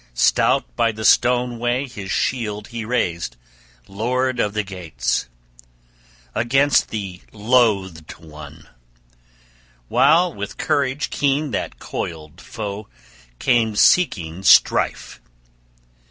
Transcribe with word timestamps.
Stout 0.15 0.75
by 0.75 0.91
the 0.91 1.05
stone 1.05 1.59
way 1.59 1.87
his 1.87 2.09
shield 2.11 2.69
he 2.69 2.83
raised, 2.83 3.37
lord 3.87 4.39
of 4.39 4.55
the 4.55 4.63
Geats, 4.63 5.27
against 6.33 6.89
the 6.89 7.21
loathed 7.31 8.15
one; 8.17 8.67
while 9.89 10.33
with 10.33 10.57
courage 10.57 11.11
keen 11.11 11.51
that 11.51 11.77
coiled 11.77 12.41
foe 12.41 12.87
came 13.37 13.75
seeking 13.75 14.41
strife. 14.41 15.21